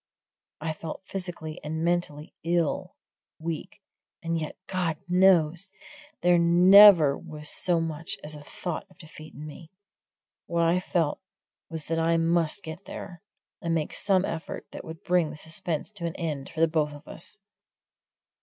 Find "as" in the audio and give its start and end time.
8.23-8.33